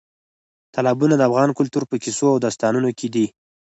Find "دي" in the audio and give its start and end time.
3.15-3.25